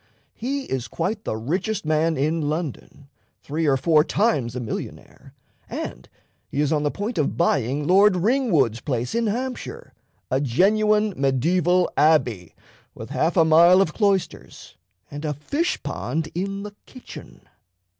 He 0.33 0.63
is 0.63 0.87
quite 0.87 1.25
the 1.25 1.37
richest 1.37 1.85
man 1.85 2.17
in 2.17 2.49
London, 2.49 3.07
three 3.43 3.67
or 3.67 3.77
four 3.77 4.03
times 4.03 4.55
a 4.55 4.59
millionaire, 4.59 5.35
and 5.69 6.09
he 6.49 6.59
is 6.59 6.73
on 6.73 6.81
the 6.81 6.89
point 6.89 7.19
of 7.19 7.37
buying 7.37 7.85
Lord 7.85 8.15
Ringwood's 8.15 8.81
place 8.81 9.13
in 9.13 9.27
Hampshire 9.27 9.93
a 10.31 10.41
genuine 10.41 11.13
mediaeval 11.15 11.87
abbey, 11.95 12.55
with 12.95 13.11
half 13.11 13.37
a 13.37 13.45
mile 13.45 13.79
of 13.79 13.93
cloisters 13.93 14.75
and 15.11 15.23
a 15.23 15.35
fish 15.35 15.83
pond 15.83 16.29
in 16.33 16.63
the 16.63 16.73
kitchen." 16.87 17.41